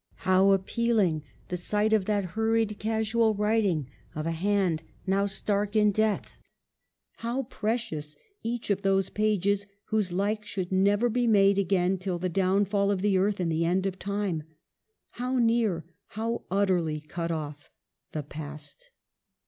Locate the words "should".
10.43-10.71